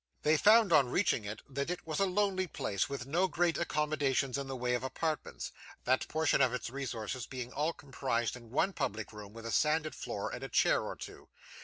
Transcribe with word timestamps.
They 0.23 0.35
found 0.35 0.73
on 0.73 0.89
reaching 0.89 1.25
it, 1.25 1.43
that 1.47 1.69
it 1.69 1.85
was 1.85 1.99
a 1.99 2.07
lonely 2.07 2.47
place 2.47 2.89
with 2.89 3.05
no 3.05 3.27
very 3.27 3.29
great 3.29 3.59
accommodation 3.59 4.33
in 4.35 4.47
the 4.47 4.55
way 4.55 4.73
of 4.73 4.81
apartments 4.83 5.51
that 5.83 6.07
portion 6.07 6.41
of 6.41 6.55
its 6.55 6.71
resources 6.71 7.27
being 7.27 7.53
all 7.53 7.71
comprised 7.73 8.35
in 8.35 8.49
one 8.49 8.73
public 8.73 9.13
room 9.13 9.31
with 9.31 9.45
a 9.45 9.51
sanded 9.51 9.93
floor, 9.93 10.31
and 10.33 10.41
a 10.43 10.49
chair 10.49 10.81
or 10.81 10.95
two. 10.95 11.29